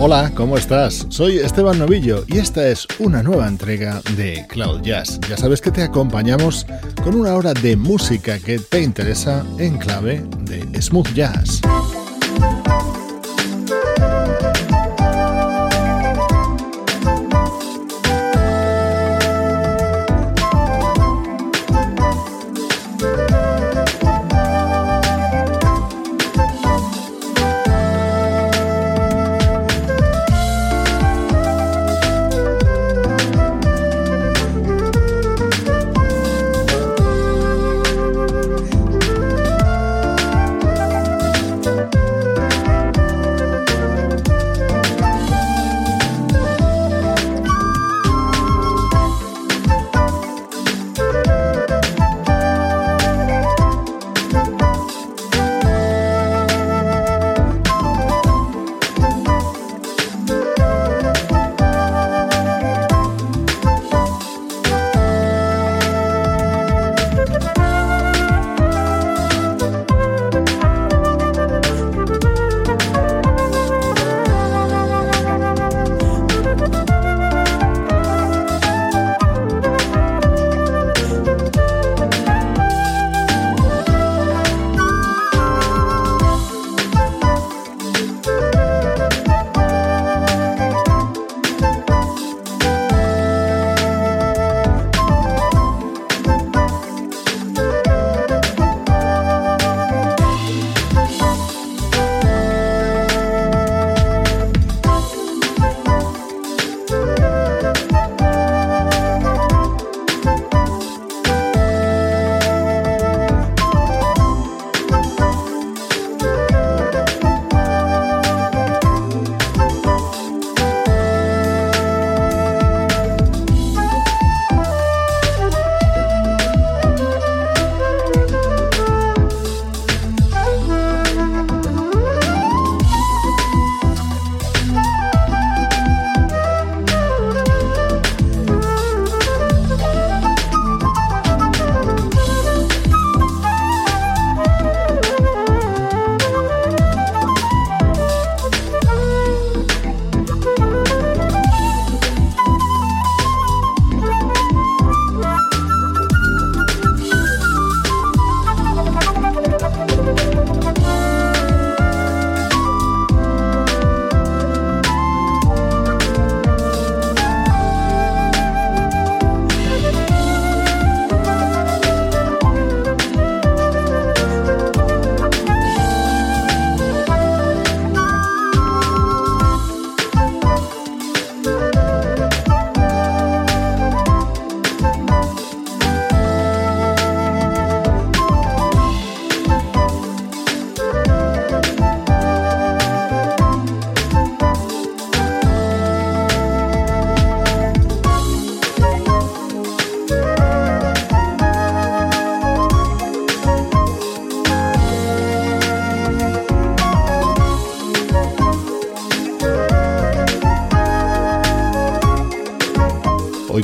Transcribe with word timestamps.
Hola, 0.00 0.30
¿cómo 0.32 0.56
estás? 0.56 1.06
Soy 1.08 1.38
Esteban 1.38 1.76
Novillo 1.76 2.24
y 2.28 2.38
esta 2.38 2.68
es 2.68 2.86
una 3.00 3.20
nueva 3.20 3.48
entrega 3.48 4.00
de 4.16 4.46
Cloud 4.48 4.82
Jazz. 4.82 5.18
Ya 5.28 5.36
sabes 5.36 5.60
que 5.60 5.72
te 5.72 5.82
acompañamos 5.82 6.66
con 7.02 7.16
una 7.16 7.34
hora 7.34 7.52
de 7.52 7.76
música 7.76 8.38
que 8.38 8.60
te 8.60 8.80
interesa 8.80 9.44
en 9.58 9.76
clave 9.76 10.24
de 10.42 10.80
smooth 10.80 11.12
jazz. 11.14 11.60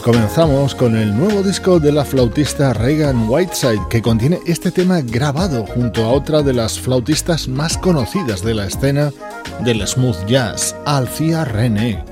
Comenzamos 0.05 0.75
con 0.75 0.97
el 0.97 1.17
nuevo 1.17 1.43
disco 1.43 1.81
de 1.81 1.91
la 1.91 2.05
flautista 2.05 2.75
Reagan 2.75 3.27
Whiteside 3.27 3.89
que 3.89 4.03
contiene 4.03 4.39
este 4.47 4.71
tema 4.71 5.01
grabado 5.01 5.65
junto 5.65 6.05
a 6.05 6.09
otra 6.09 6.43
de 6.43 6.53
las 6.53 6.79
flautistas 6.79 7.49
más 7.49 7.79
conocidas 7.79 8.45
de 8.45 8.53
la 8.53 8.67
escena 8.67 9.11
del 9.65 9.87
smooth 9.87 10.27
jazz, 10.27 10.77
Alfia 10.85 11.47
René. 11.47 12.05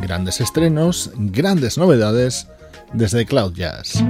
Grandes 0.00 0.40
estrenos, 0.40 1.10
grandes 1.16 1.76
novedades 1.76 2.46
desde 2.92 3.26
Cloud 3.26 3.54
Jazz. 3.54 4.04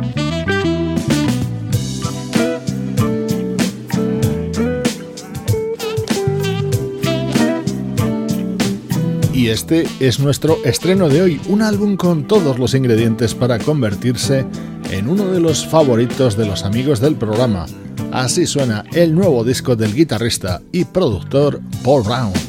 Este 9.70 10.04
es 10.04 10.18
nuestro 10.18 10.58
estreno 10.64 11.08
de 11.08 11.22
hoy, 11.22 11.40
un 11.46 11.62
álbum 11.62 11.96
con 11.96 12.26
todos 12.26 12.58
los 12.58 12.74
ingredientes 12.74 13.36
para 13.36 13.60
convertirse 13.60 14.44
en 14.90 15.08
uno 15.08 15.26
de 15.26 15.38
los 15.38 15.64
favoritos 15.64 16.36
de 16.36 16.44
los 16.44 16.64
amigos 16.64 16.98
del 16.98 17.14
programa. 17.14 17.66
Así 18.10 18.46
suena 18.46 18.84
el 18.92 19.14
nuevo 19.14 19.44
disco 19.44 19.76
del 19.76 19.94
guitarrista 19.94 20.60
y 20.72 20.86
productor 20.86 21.60
Paul 21.84 22.02
Brown. 22.02 22.39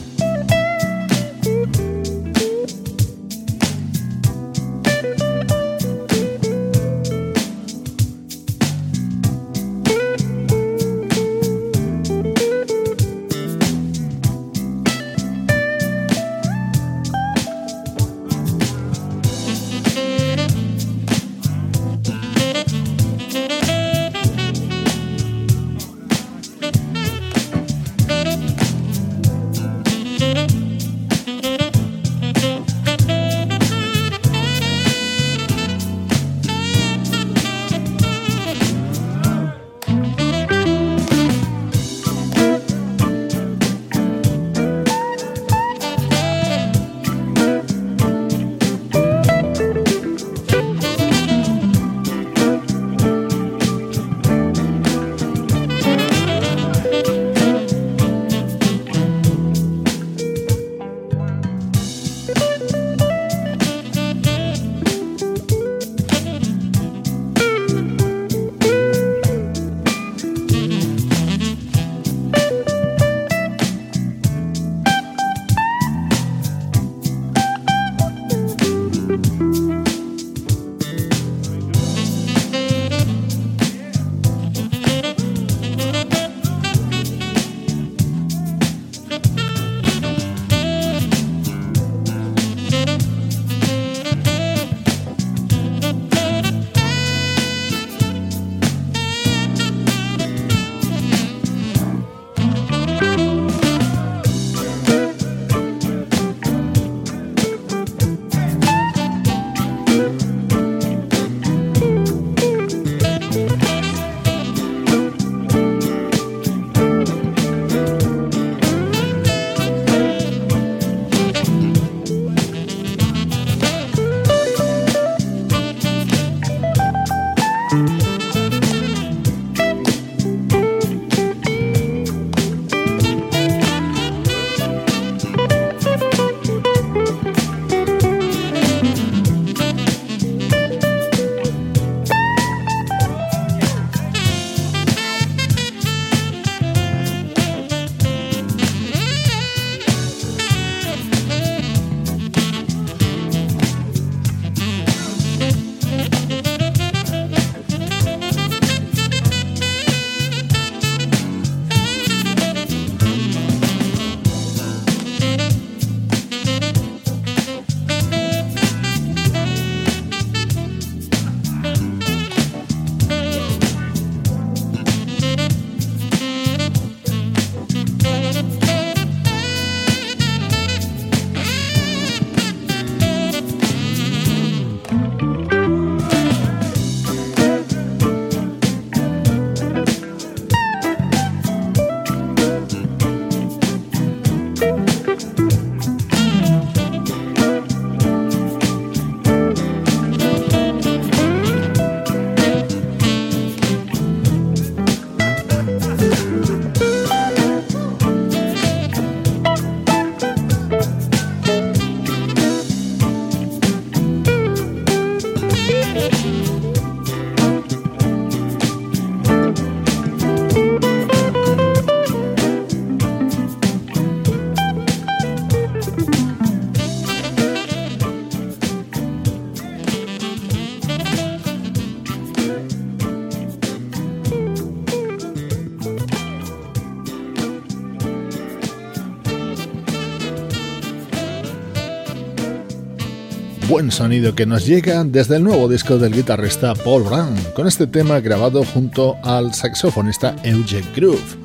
Sonido 243.89 244.35
que 244.35 244.45
nos 244.45 244.67
llega 244.67 245.03
desde 245.03 245.37
el 245.37 245.43
nuevo 245.43 245.67
disco 245.67 245.97
del 245.97 246.13
guitarrista 246.13 246.75
Paul 246.75 247.03
Brown, 247.03 247.35
con 247.55 247.67
este 247.67 247.87
tema 247.87 248.19
grabado 248.19 248.63
junto 248.63 249.15
al 249.23 249.55
saxofonista 249.55 250.35
Eugene 250.43 250.85
Groove, 250.95 251.37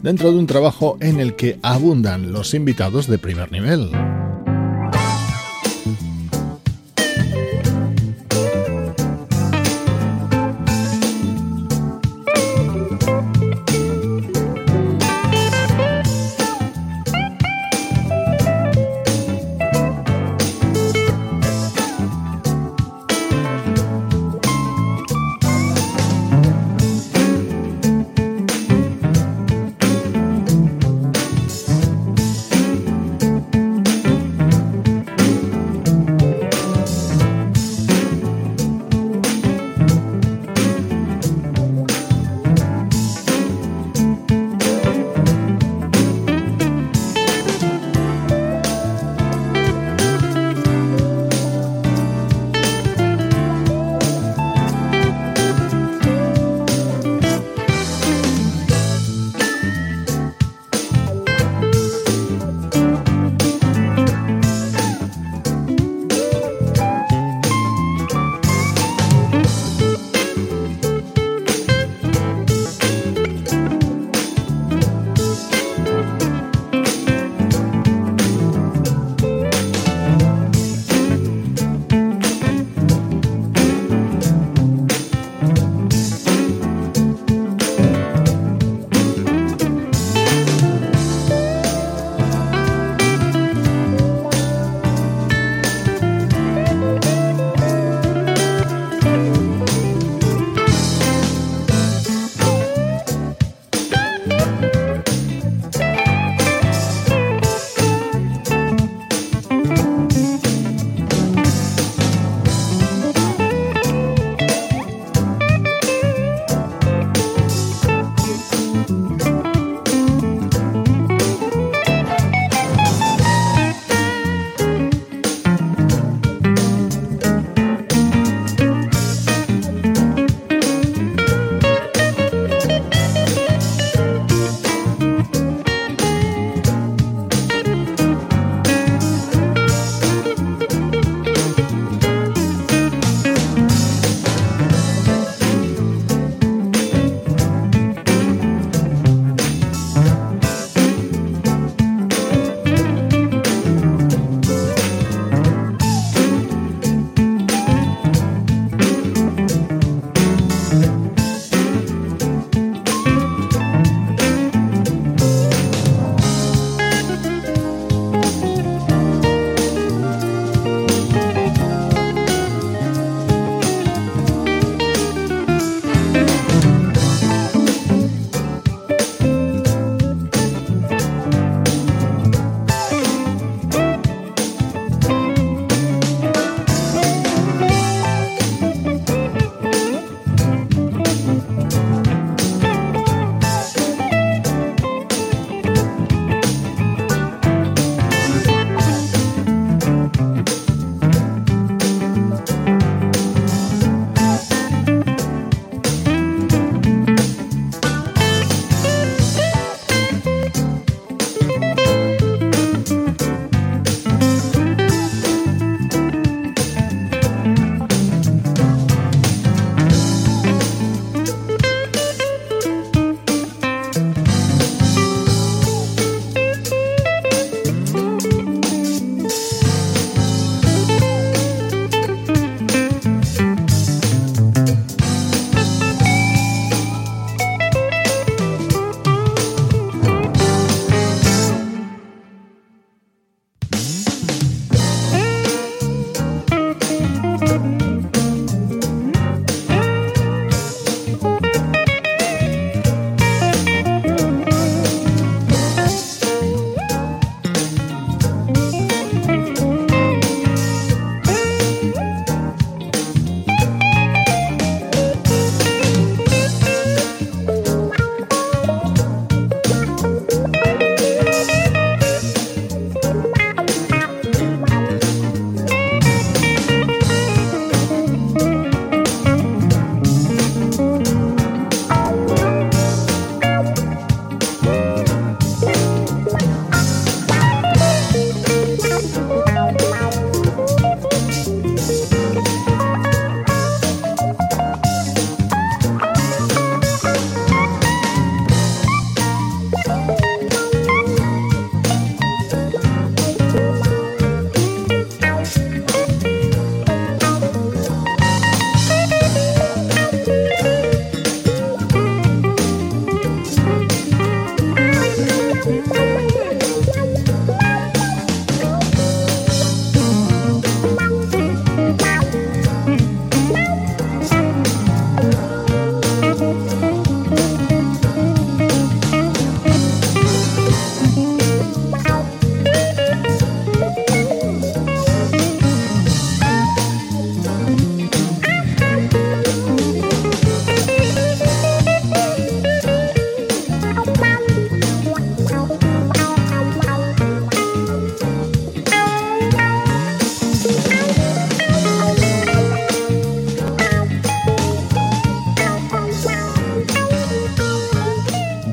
dentro 0.00 0.32
de 0.32 0.38
un 0.38 0.46
trabajo 0.46 0.96
en 1.00 1.20
el 1.20 1.34
que 1.34 1.58
abundan 1.60 2.32
los 2.32 2.54
invitados 2.54 3.08
de 3.08 3.18
primer 3.18 3.52
nivel. 3.52 3.90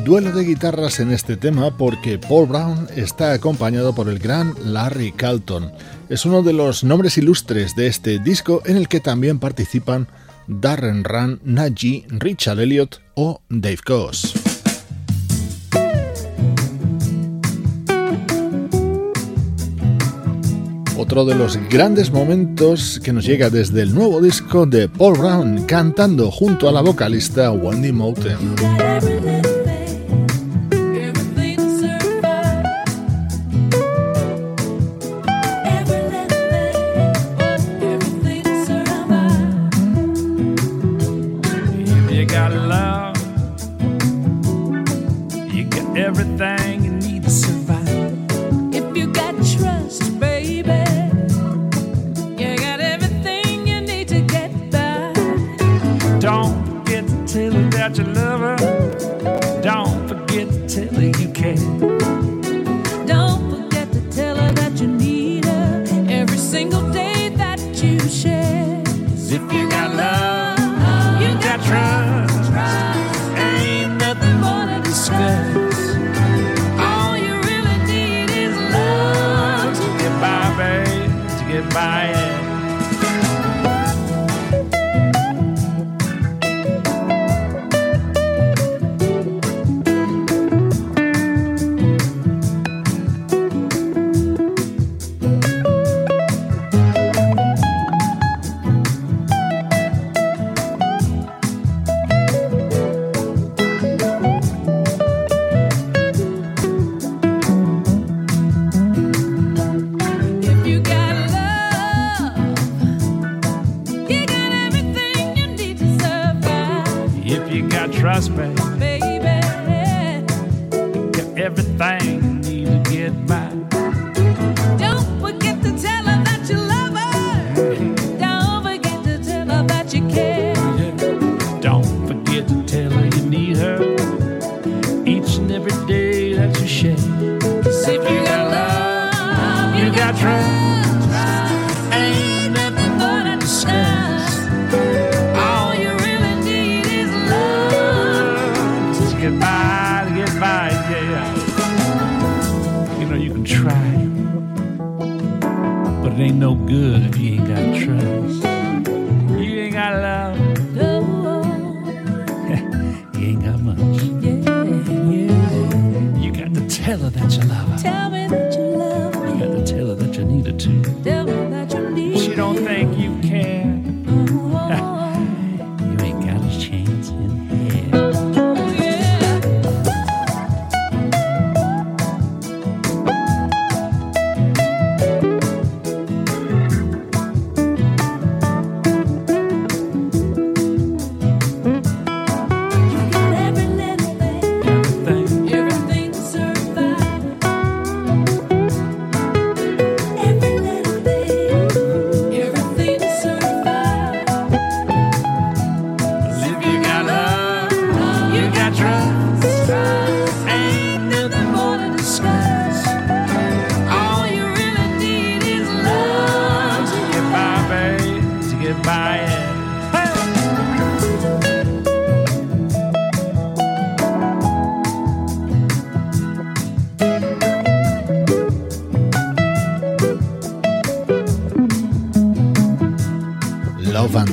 Duelo 0.09 0.31
de 0.31 0.43
guitarras 0.43 0.99
en 0.99 1.11
este 1.11 1.37
tema 1.37 1.77
porque 1.77 2.17
Paul 2.17 2.47
Brown 2.47 2.87
está 2.95 3.31
acompañado 3.31 3.93
por 3.93 4.09
el 4.09 4.17
gran 4.17 4.55
Larry 4.65 5.11
Calton. 5.11 5.71
Es 6.09 6.25
uno 6.25 6.41
de 6.41 6.51
los 6.51 6.83
nombres 6.83 7.19
ilustres 7.19 7.75
de 7.75 7.85
este 7.85 8.17
disco 8.17 8.63
en 8.65 8.75
el 8.75 8.87
que 8.87 9.01
también 9.01 9.37
participan 9.37 10.07
Darren 10.47 11.03
Run, 11.03 11.39
Najee, 11.43 12.07
Richard 12.09 12.59
Elliott 12.59 13.01
o 13.13 13.43
Dave 13.49 13.77
Coase. 13.85 14.29
Otro 20.97 21.23
de 21.23 21.35
los 21.35 21.59
grandes 21.69 22.11
momentos 22.11 22.99
que 23.03 23.13
nos 23.13 23.25
llega 23.25 23.51
desde 23.51 23.83
el 23.83 23.93
nuevo 23.93 24.19
disco 24.21 24.65
de 24.65 24.89
Paul 24.89 25.19
Brown 25.19 25.65
cantando 25.67 26.31
junto 26.31 26.67
a 26.67 26.71
la 26.71 26.81
vocalista 26.81 27.51
Wendy 27.51 27.91
Moulton. 27.91 28.55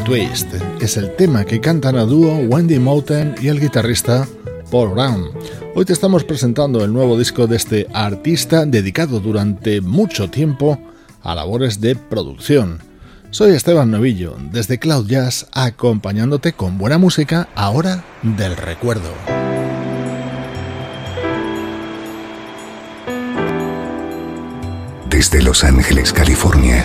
Twist 0.07 0.47
es 0.81 0.97
el 0.97 1.16
tema 1.16 1.45
que 1.45 1.61
cantan 1.61 1.97
a 1.97 2.05
dúo 2.05 2.37
Wendy 2.37 2.79
Moulton 2.79 3.35
y 3.42 3.49
el 3.49 3.59
guitarrista 3.59 4.25
Paul 4.71 4.90
Brown. 4.90 5.33
Hoy 5.75 5.85
te 5.85 5.92
estamos 5.92 6.23
presentando 6.23 6.85
el 6.85 6.92
nuevo 6.92 7.19
disco 7.19 7.49
de 7.49 7.57
este 7.57 7.88
artista 7.92 8.66
dedicado 8.66 9.19
durante 9.19 9.81
mucho 9.81 10.31
tiempo 10.31 10.79
a 11.25 11.35
labores 11.35 11.81
de 11.81 11.97
producción. 11.97 12.79
Soy 13.31 13.51
Esteban 13.51 13.90
Novillo, 13.90 14.37
desde 14.53 14.79
Cloud 14.79 15.09
Jazz, 15.09 15.49
acompañándote 15.51 16.53
con 16.53 16.79
buena 16.79 16.99
música 16.99 17.49
ahora 17.57 18.05
del 18.23 18.57
recuerdo. 18.57 19.11
Desde 25.11 25.42
Los 25.42 25.64
Ángeles, 25.64 26.12
California 26.12 26.85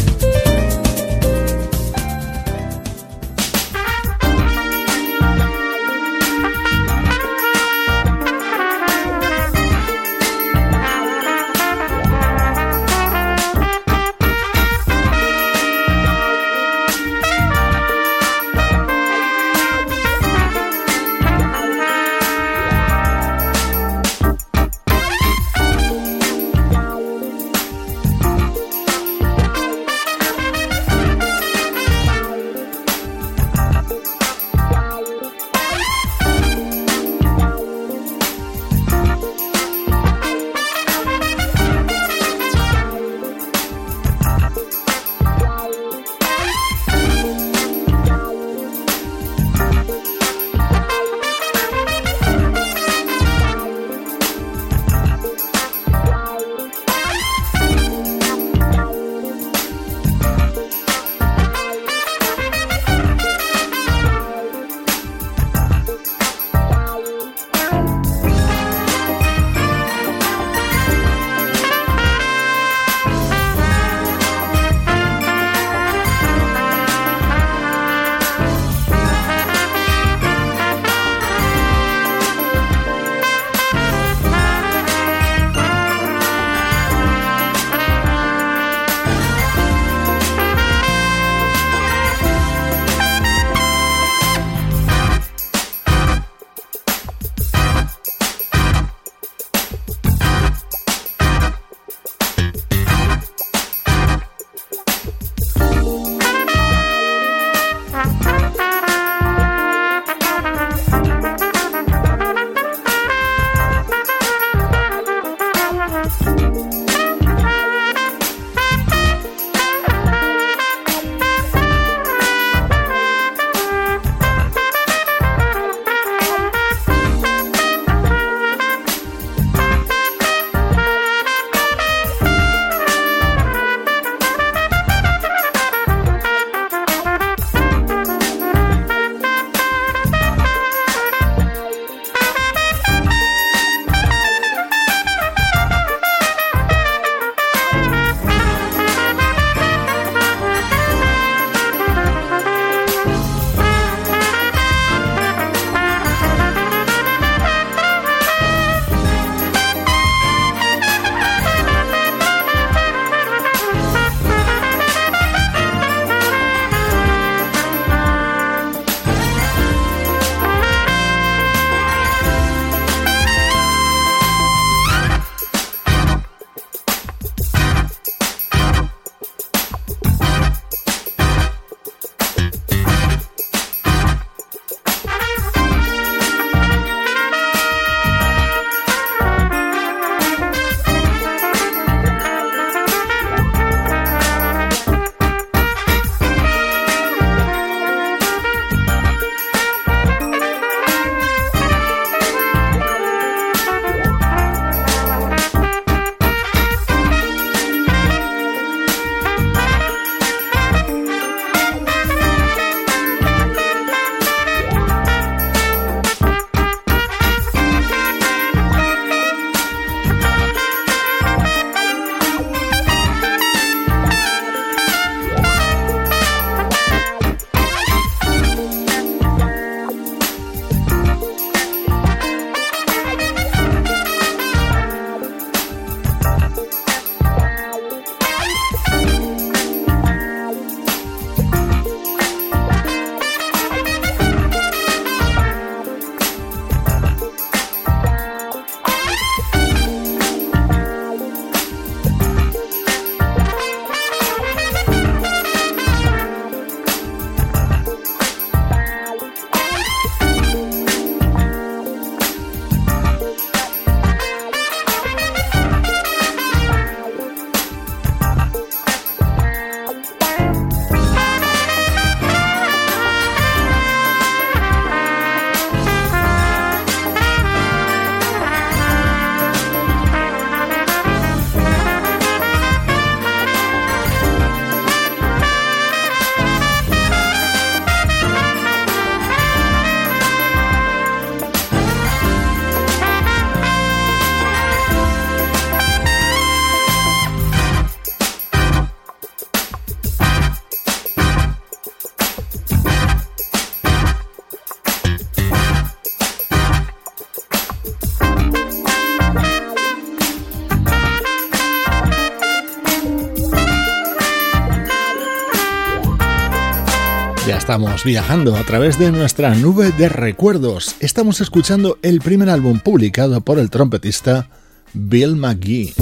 Estamos 317.71 318.03
viajando 318.03 318.57
a 318.57 318.63
través 318.65 318.99
de 318.99 319.13
nuestra 319.13 319.55
nube 319.55 319.93
de 319.93 320.09
recuerdos. 320.09 320.97
Estamos 320.99 321.39
escuchando 321.39 321.97
el 322.01 322.19
primer 322.19 322.49
álbum 322.49 322.79
publicado 322.79 323.39
por 323.39 323.59
el 323.59 323.69
trompetista 323.69 324.49
Bill 324.91 325.37
McGee. 325.37 325.93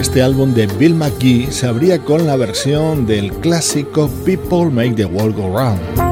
Este 0.00 0.22
álbum 0.22 0.54
de 0.54 0.68
Bill 0.68 0.94
McGee 0.94 1.52
se 1.52 1.66
abría 1.66 1.98
con 1.98 2.26
la 2.26 2.36
versión 2.36 3.06
del 3.06 3.30
clásico 3.34 4.08
People 4.24 4.70
Make 4.70 4.94
the 4.94 5.04
World 5.04 5.36
Go 5.36 5.54
Round. 5.54 6.07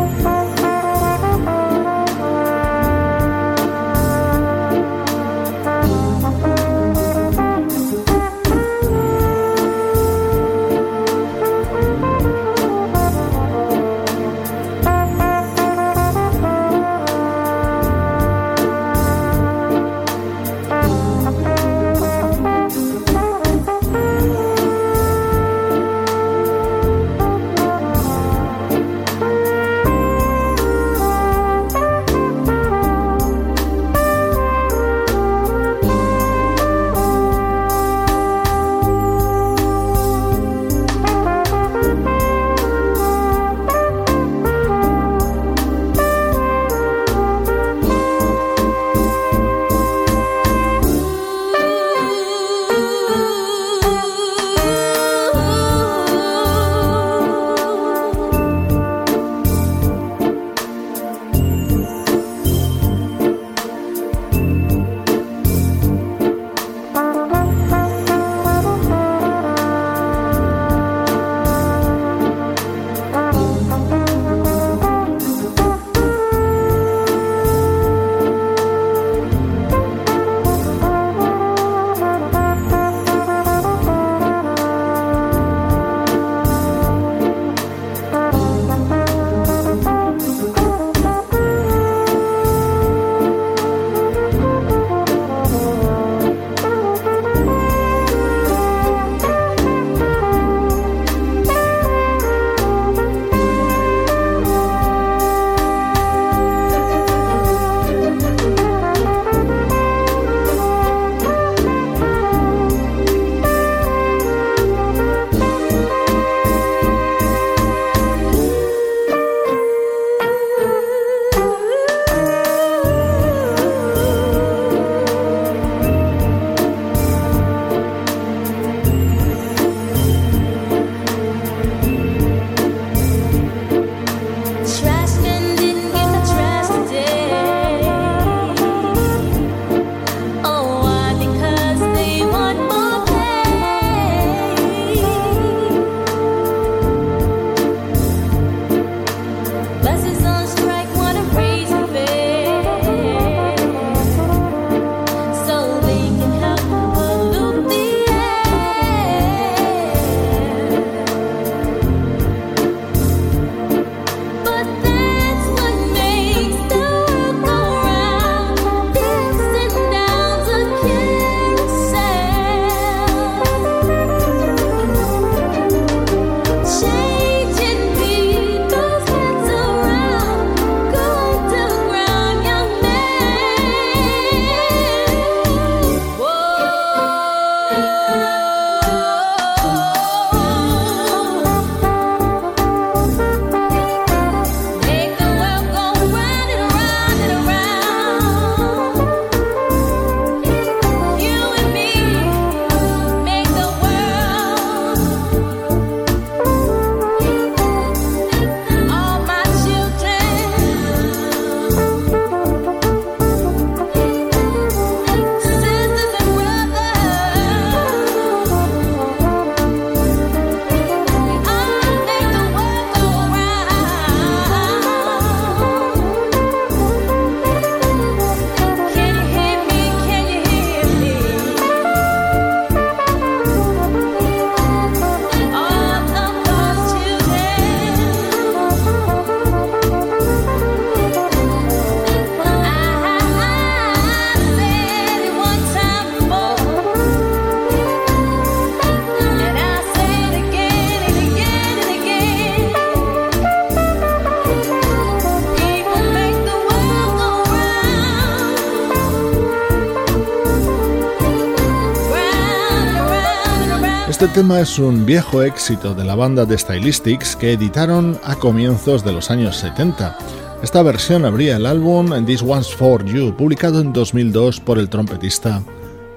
Tema 264.36 264.60
es 264.60 264.78
un 264.78 265.06
viejo 265.06 265.42
éxito 265.42 265.94
de 265.94 266.04
la 266.04 266.14
banda 266.14 266.44
de 266.44 266.58
Stylistics 266.58 267.36
que 267.36 267.54
editaron 267.54 268.20
a 268.22 268.36
comienzos 268.36 269.02
de 269.02 269.10
los 269.10 269.30
años 269.30 269.56
70. 269.56 270.18
Esta 270.62 270.82
versión 270.82 271.24
abría 271.24 271.56
el 271.56 271.64
álbum 271.64 272.12
This 272.26 272.42
One's 272.42 272.74
For 272.74 273.02
You, 273.06 273.34
publicado 273.34 273.80
en 273.80 273.94
2002 273.94 274.60
por 274.60 274.78
el 274.78 274.90
trompetista 274.90 275.62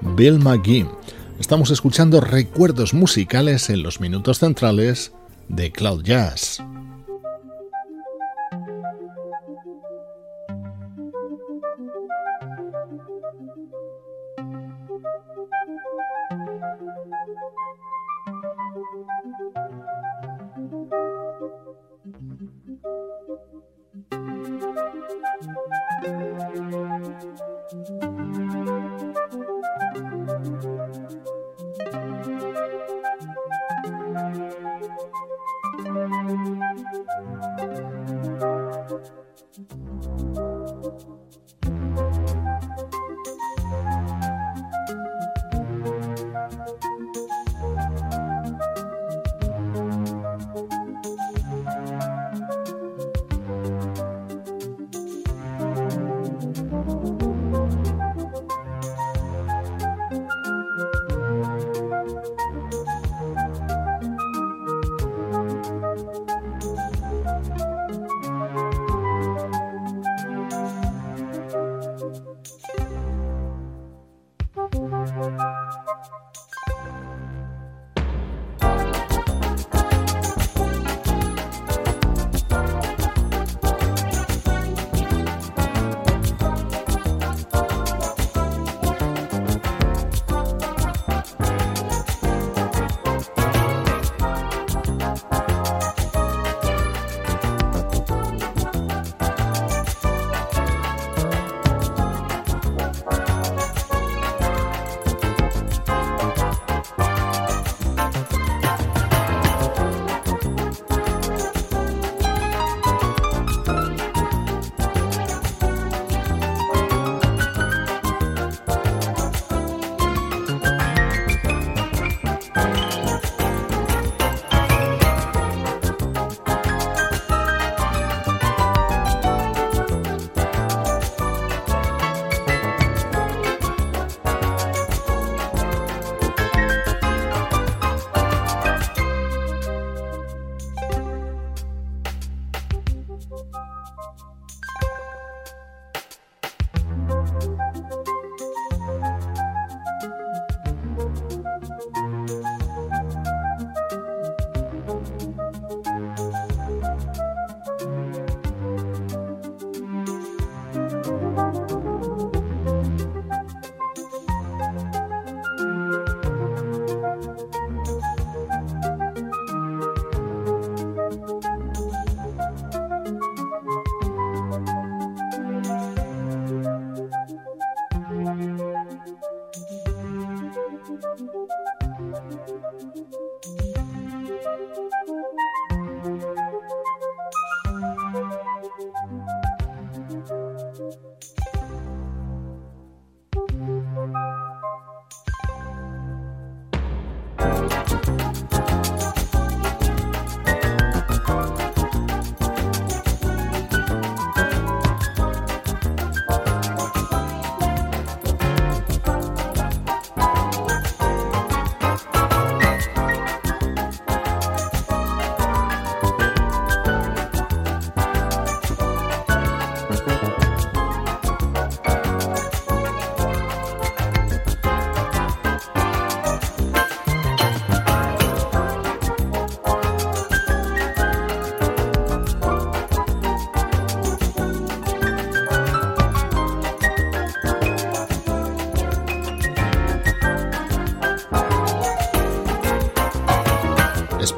Bill 0.02 0.38
McGee. 0.38 0.86
Estamos 1.38 1.70
escuchando 1.70 2.20
recuerdos 2.20 2.92
musicales 2.92 3.70
en 3.70 3.82
los 3.82 4.00
minutos 4.00 4.40
centrales 4.40 5.12
de 5.48 5.72
Cloud 5.72 6.02
Jazz. 6.02 6.49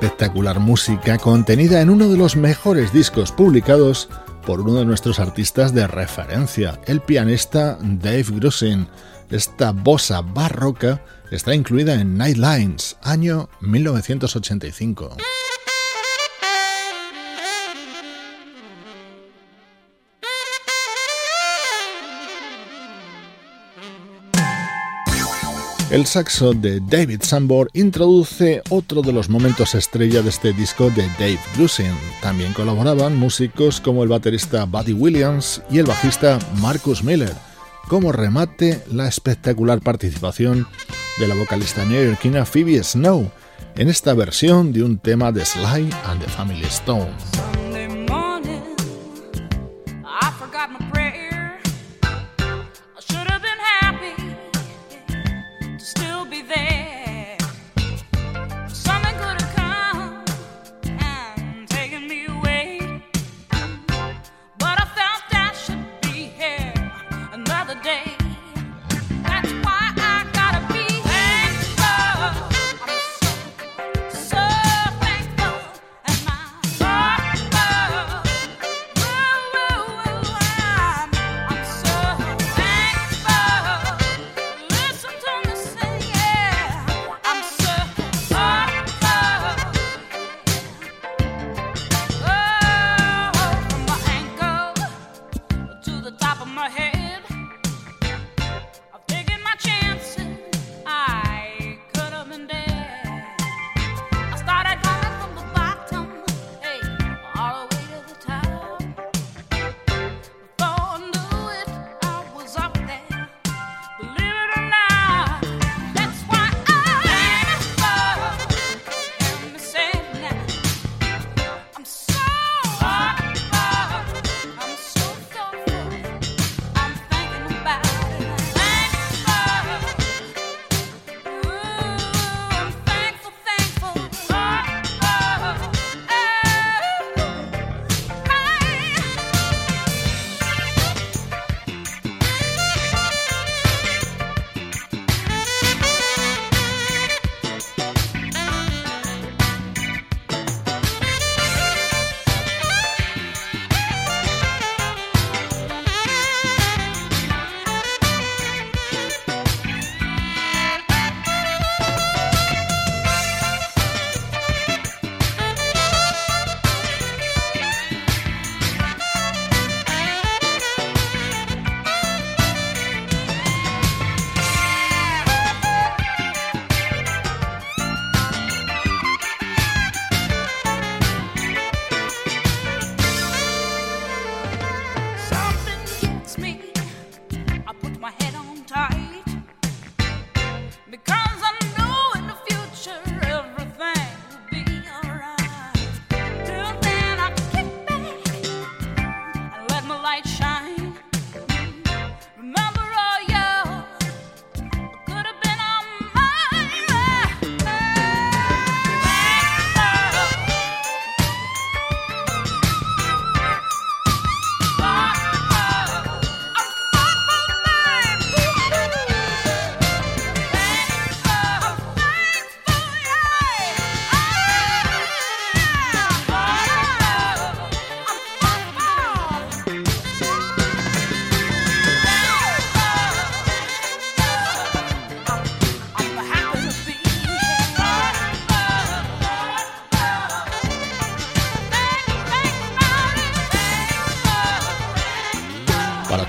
Espectacular 0.03 0.59
música 0.59 1.17
contenida 1.17 1.81
en 1.81 1.89
uno 1.89 2.09
de 2.09 2.17
los 2.17 2.35
mejores 2.35 2.93
discos 2.93 3.31
publicados 3.31 4.09
por 4.45 4.61
uno 4.61 4.75
de 4.75 4.85
nuestros 4.85 5.21
artistas 5.21 5.73
de 5.73 5.87
referencia, 5.87 6.81
el 6.87 7.01
pianista 7.01 7.79
Dave 7.81 8.25
Grusin. 8.25 8.89
Esta 9.31 9.71
bossa 9.71 10.21
barroca 10.21 11.05
está 11.31 11.55
incluida 11.55 11.95
en 11.95 12.19
Nightlines, 12.19 12.97
año 13.03 13.49
1985. 13.61 15.19
El 25.93 26.07
saxo 26.07 26.55
de 26.55 26.81
David 26.81 27.21
Sambor 27.21 27.69
introduce 27.75 28.63
otro 28.71 29.03
de 29.03 29.13
los 29.13 29.29
momentos 29.29 29.75
estrella 29.75 30.23
de 30.23 30.31
este 30.31 30.55
disco 30.55 30.89
de 30.89 31.07
Dave 31.19 31.39
Grusin. 31.55 31.93
También 32.23 32.55
colaboraban 32.55 33.19
músicos 33.19 33.79
como 33.79 34.03
el 34.03 34.09
baterista 34.09 34.65
Buddy 34.65 34.95
Williams 34.95 35.61
y 35.71 35.81
el 35.81 35.85
bajista 35.85 36.39
Marcus 36.63 37.05
Miller. 37.05 37.35
Como 37.89 38.11
remate, 38.11 38.83
la 38.91 39.07
espectacular 39.07 39.83
participación 39.83 40.67
de 41.19 41.29
la 41.29 41.35
vocalista 41.35 41.85
neoyorquina 41.85 42.47
Phoebe 42.47 42.83
Snow 42.83 43.31
en 43.77 43.91
esta 43.91 44.15
versión 44.15 44.73
de 44.73 44.85
un 44.85 44.97
tema 44.97 45.31
de 45.31 45.45
Sly 45.45 45.91
and 46.07 46.25
the 46.25 46.31
Family 46.31 46.65
Stone. 46.65 47.11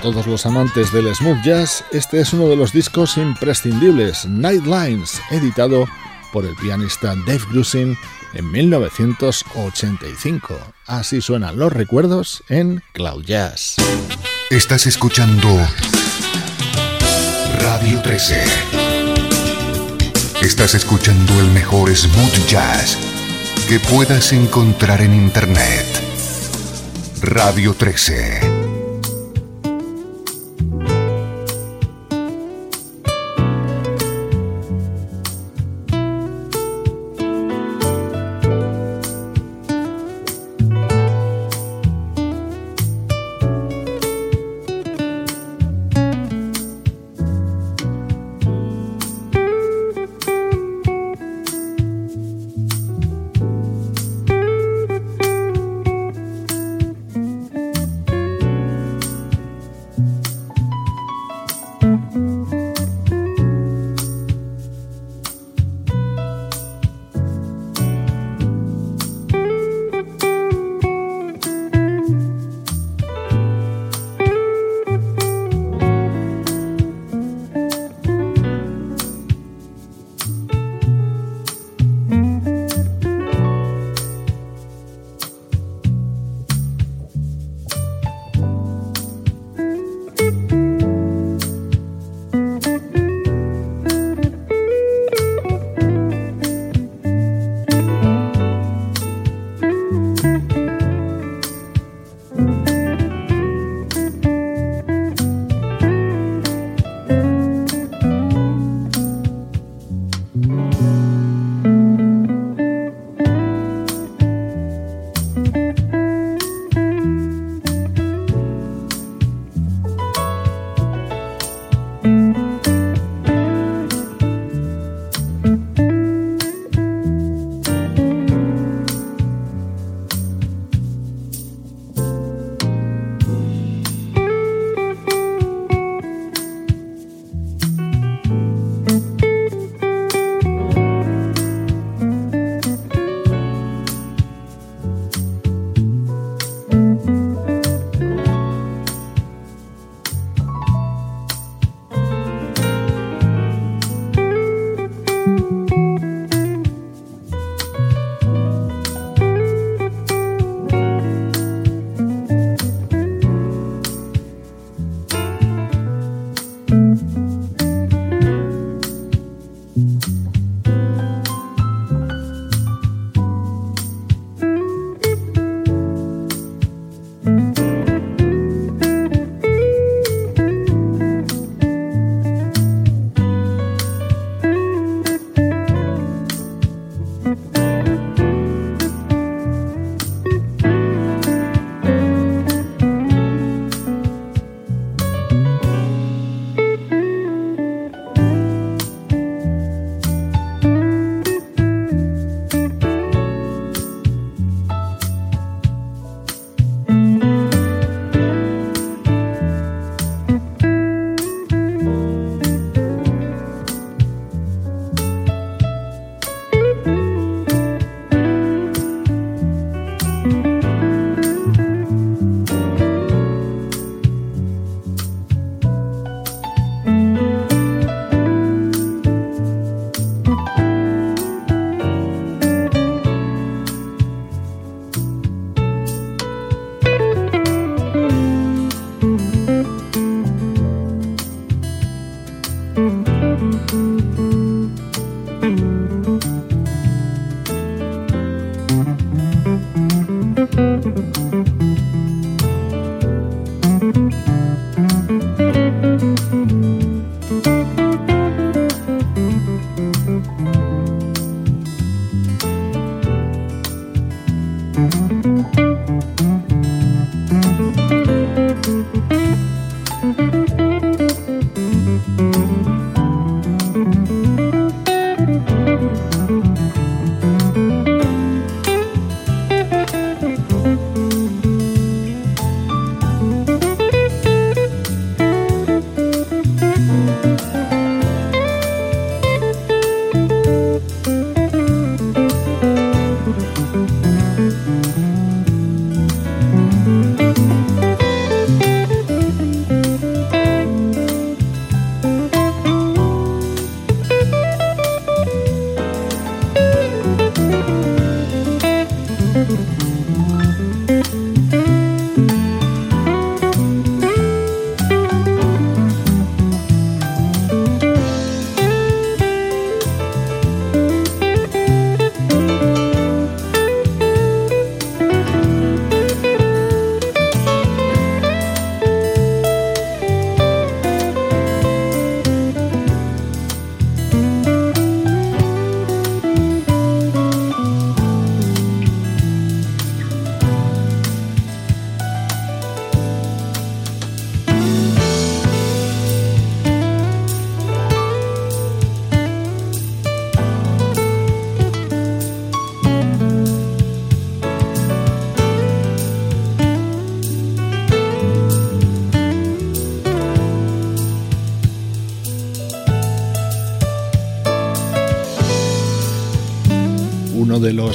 Todos 0.04 0.26
los 0.26 0.44
amantes 0.44 0.92
del 0.92 1.14
smooth 1.14 1.42
jazz, 1.42 1.82
este 1.90 2.20
es 2.20 2.34
uno 2.34 2.46
de 2.48 2.56
los 2.56 2.74
discos 2.74 3.16
imprescindibles, 3.16 4.26
Nightlines, 4.26 5.18
editado 5.30 5.86
por 6.30 6.44
el 6.44 6.54
pianista 6.56 7.14
Dave 7.26 7.40
Grusin 7.50 7.96
en 8.34 8.52
1985. 8.52 10.58
Así 10.86 11.22
suenan 11.22 11.58
los 11.58 11.72
recuerdos 11.72 12.44
en 12.50 12.82
Cloud 12.92 13.24
Jazz. 13.24 13.76
Estás 14.50 14.86
escuchando 14.86 15.48
Radio 17.60 18.02
13. 18.02 18.44
Estás 20.42 20.74
escuchando 20.74 21.40
el 21.40 21.46
mejor 21.46 21.96
smooth 21.96 22.46
jazz 22.46 22.98
que 23.70 23.80
puedas 23.80 24.34
encontrar 24.34 25.00
en 25.00 25.14
Internet. 25.14 25.86
Radio 27.22 27.72
13. 27.72 28.53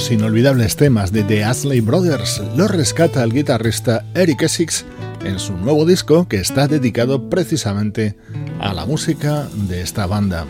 Los 0.00 0.10
inolvidables 0.10 0.76
temas 0.76 1.12
de 1.12 1.24
The 1.24 1.44
Ashley 1.44 1.80
Brothers. 1.82 2.40
Lo 2.56 2.66
rescata 2.68 3.22
el 3.22 3.34
guitarrista 3.34 4.02
Eric 4.14 4.40
Essex 4.40 4.86
en 5.22 5.38
su 5.38 5.54
nuevo 5.58 5.84
disco 5.84 6.26
que 6.26 6.38
está 6.38 6.66
dedicado 6.66 7.28
precisamente 7.28 8.16
a 8.60 8.72
la 8.72 8.86
música 8.86 9.46
de 9.68 9.82
esta 9.82 10.06
banda. 10.06 10.46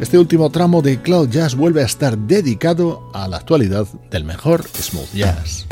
Este 0.00 0.16
último 0.16 0.48
tramo 0.48 0.80
de 0.80 1.02
Cloud 1.02 1.28
Jazz 1.28 1.54
vuelve 1.54 1.82
a 1.82 1.84
estar 1.84 2.16
dedicado 2.16 3.10
a 3.12 3.28
la 3.28 3.36
actualidad 3.36 3.86
del 4.10 4.24
mejor 4.24 4.64
smooth 4.68 5.12
jazz. 5.12 5.63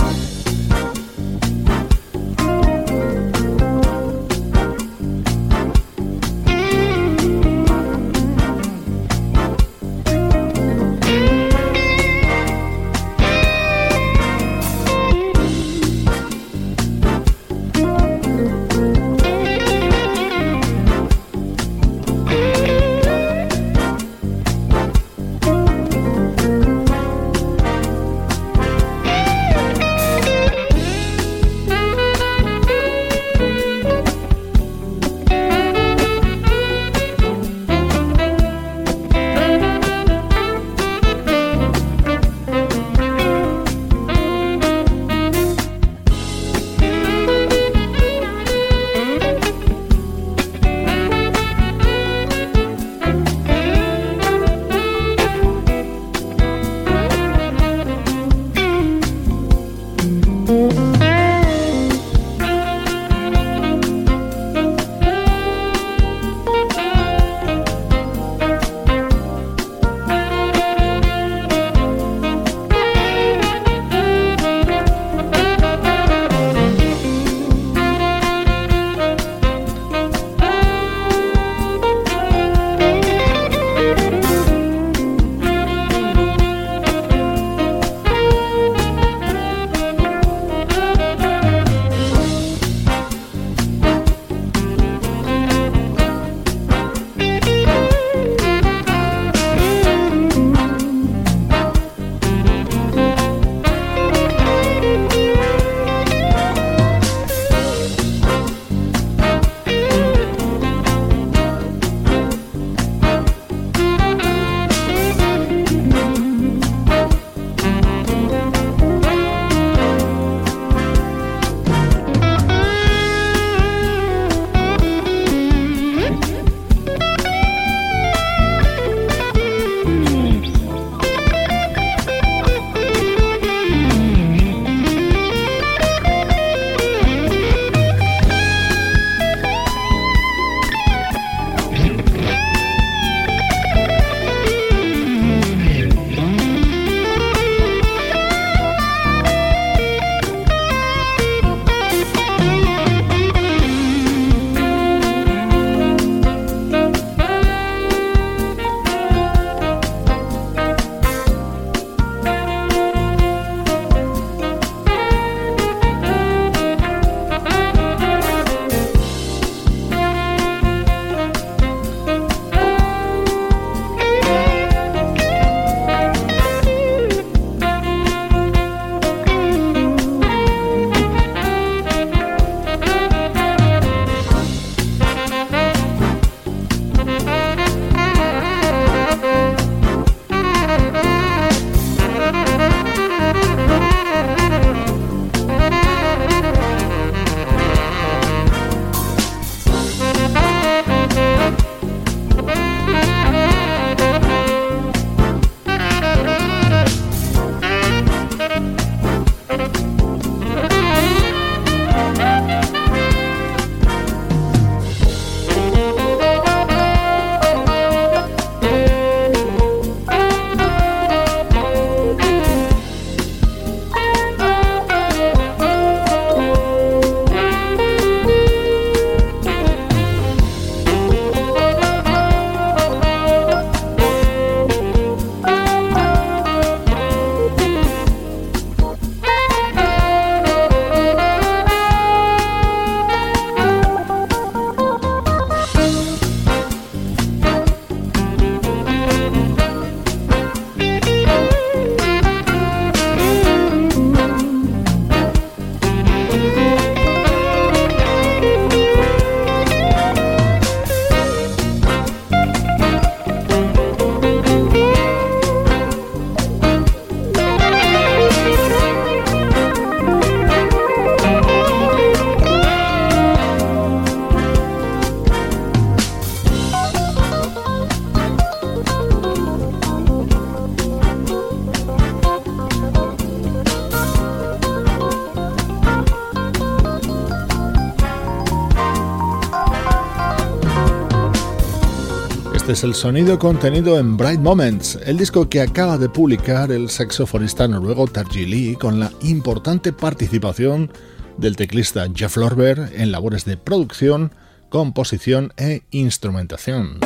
Es 292.72 292.84
el 292.84 292.94
sonido 292.94 293.38
contenido 293.38 293.98
en 293.98 294.16
Bright 294.16 294.40
Moments, 294.40 294.98
el 295.04 295.18
disco 295.18 295.46
que 295.46 295.60
acaba 295.60 295.98
de 295.98 296.08
publicar 296.08 296.72
el 296.72 296.88
saxofonista 296.88 297.68
noruego 297.68 298.06
Tarji 298.06 298.46
Lee 298.46 298.76
con 298.76 298.98
la 298.98 299.12
importante 299.20 299.92
participación 299.92 300.90
del 301.36 301.54
teclista 301.54 302.06
Jeff 302.14 302.38
Lorber 302.38 302.90
en 302.94 303.12
labores 303.12 303.44
de 303.44 303.58
producción, 303.58 304.32
composición 304.70 305.52
e 305.58 305.82
instrumentación. 305.90 306.98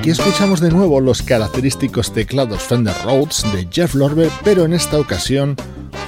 Aquí 0.00 0.08
escuchamos 0.08 0.60
de 0.60 0.70
nuevo 0.70 0.98
los 0.98 1.20
característicos 1.20 2.14
teclados 2.14 2.62
Fender 2.62 2.94
Rhodes 3.04 3.44
de 3.52 3.68
Jeff 3.70 3.94
Lorber, 3.94 4.30
pero 4.42 4.64
en 4.64 4.72
esta 4.72 4.98
ocasión 4.98 5.56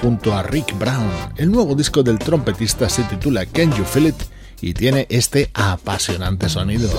junto 0.01 0.33
a 0.33 0.41
Rick 0.41 0.75
Brown. 0.79 1.11
El 1.35 1.51
nuevo 1.51 1.75
disco 1.75 2.01
del 2.01 2.17
trompetista 2.17 2.89
se 2.89 3.03
titula 3.03 3.45
Can 3.45 3.71
You 3.73 3.83
Feel 3.83 4.07
It 4.07 4.15
y 4.61 4.73
tiene 4.73 5.05
este 5.11 5.51
apasionante 5.53 6.49
sonido. 6.49 6.89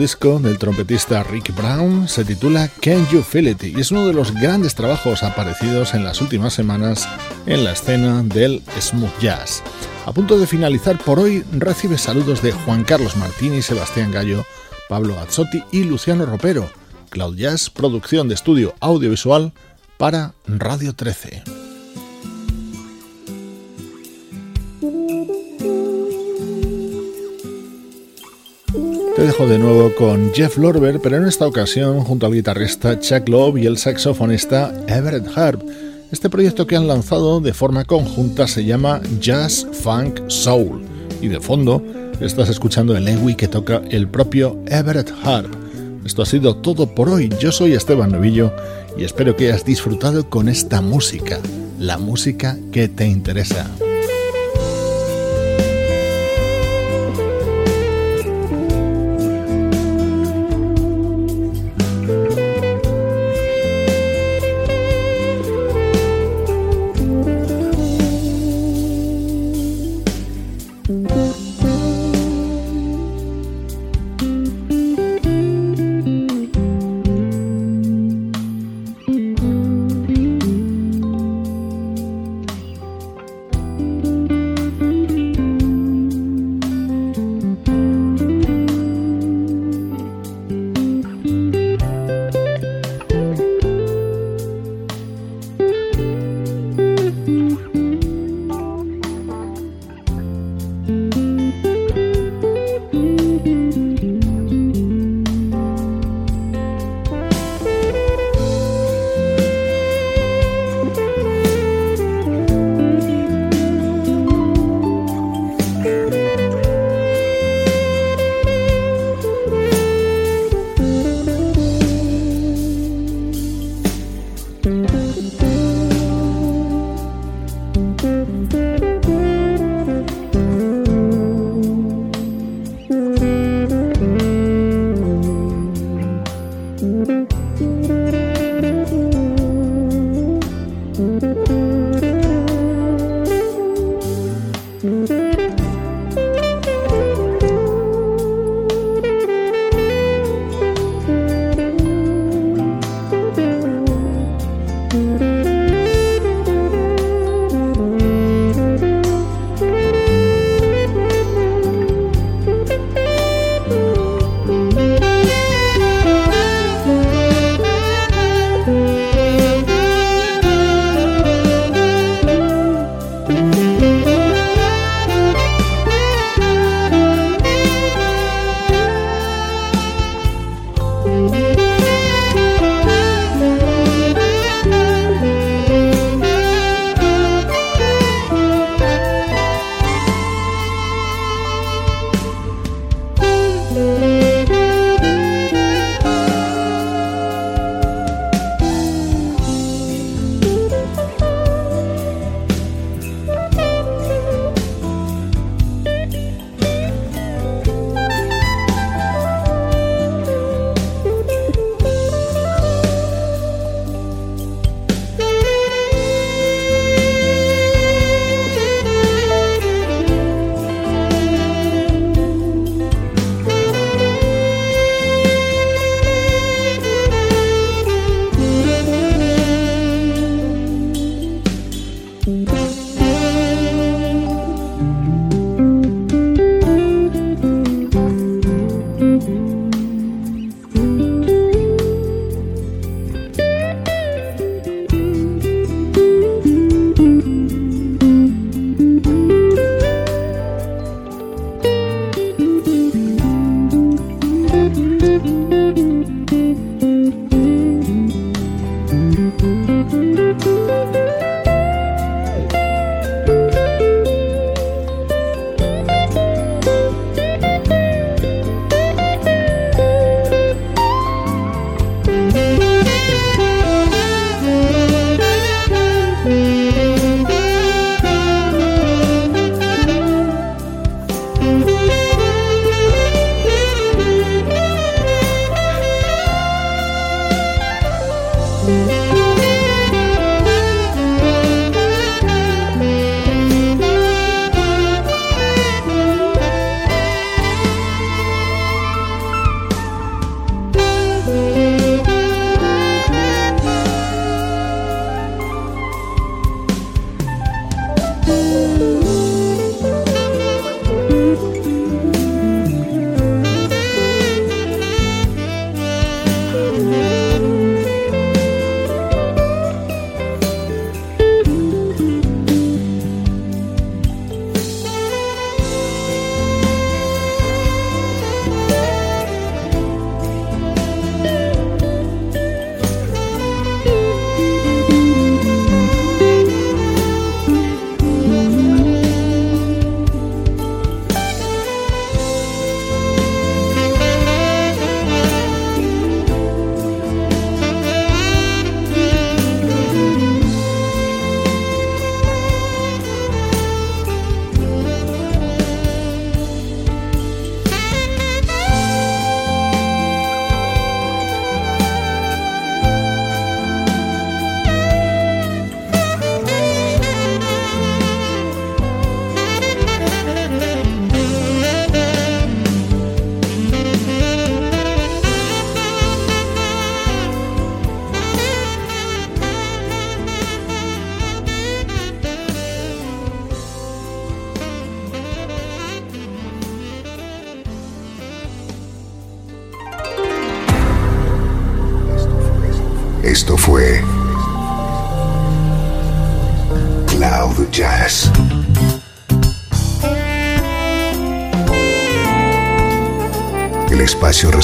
Disco 0.00 0.38
del 0.38 0.56
trompetista 0.56 1.22
Rick 1.22 1.54
Brown 1.54 2.08
se 2.08 2.24
titula 2.24 2.70
Can 2.80 3.06
You 3.08 3.22
Feel 3.22 3.48
It 3.48 3.64
y 3.64 3.78
es 3.78 3.90
uno 3.90 4.06
de 4.06 4.14
los 4.14 4.32
grandes 4.32 4.74
trabajos 4.74 5.22
aparecidos 5.22 5.92
en 5.92 6.04
las 6.04 6.22
últimas 6.22 6.54
semanas 6.54 7.06
en 7.44 7.64
la 7.64 7.72
escena 7.72 8.22
del 8.22 8.62
smooth 8.80 9.10
jazz. 9.20 9.62
A 10.06 10.12
punto 10.12 10.38
de 10.38 10.46
finalizar 10.46 10.96
por 10.96 11.18
hoy, 11.18 11.44
recibe 11.52 11.98
saludos 11.98 12.40
de 12.40 12.52
Juan 12.52 12.82
Carlos 12.84 13.14
Martini, 13.18 13.60
Sebastián 13.60 14.10
Gallo, 14.10 14.46
Pablo 14.88 15.18
Azzotti 15.18 15.62
y 15.70 15.84
Luciano 15.84 16.24
Ropero. 16.24 16.70
Cloud 17.10 17.36
Jazz, 17.36 17.68
producción 17.68 18.26
de 18.26 18.36
estudio 18.36 18.74
audiovisual 18.80 19.52
para 19.98 20.32
Radio 20.46 20.94
13. 20.94 21.59
Te 29.20 29.26
dejo 29.26 29.46
de 29.46 29.58
nuevo 29.58 29.94
con 29.94 30.32
Jeff 30.32 30.56
Lorber, 30.56 30.98
pero 30.98 31.18
en 31.18 31.26
esta 31.26 31.46
ocasión 31.46 32.00
junto 32.00 32.24
al 32.24 32.32
guitarrista 32.32 32.98
Chuck 32.98 33.28
Love 33.28 33.58
y 33.58 33.66
el 33.66 33.76
saxofonista 33.76 34.72
Everett 34.88 35.26
Harp. 35.36 35.60
Este 36.10 36.30
proyecto 36.30 36.66
que 36.66 36.74
han 36.74 36.88
lanzado 36.88 37.42
de 37.42 37.52
forma 37.52 37.84
conjunta 37.84 38.48
se 38.48 38.64
llama 38.64 39.02
Jazz 39.20 39.66
Funk 39.74 40.20
Soul 40.28 40.80
y 41.20 41.28
de 41.28 41.38
fondo 41.38 41.82
estás 42.18 42.48
escuchando 42.48 42.96
el 42.96 43.06
Ewi 43.06 43.34
que 43.34 43.46
toca 43.46 43.82
el 43.90 44.08
propio 44.08 44.58
Everett 44.64 45.12
Harp. 45.22 45.52
Esto 46.06 46.22
ha 46.22 46.26
sido 46.26 46.56
todo 46.56 46.94
por 46.94 47.10
hoy. 47.10 47.28
Yo 47.38 47.52
soy 47.52 47.74
Esteban 47.74 48.12
Novillo 48.12 48.54
y 48.96 49.04
espero 49.04 49.36
que 49.36 49.48
hayas 49.48 49.66
disfrutado 49.66 50.30
con 50.30 50.48
esta 50.48 50.80
música, 50.80 51.40
la 51.78 51.98
música 51.98 52.56
que 52.72 52.88
te 52.88 53.06
interesa. 53.06 53.70